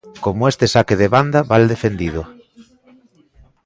Como 0.23 0.43
este 0.51 0.65
saque 0.73 0.95
de 1.01 1.07
banda 1.15 1.39
mal 1.51 1.63
defendido. 1.73 2.21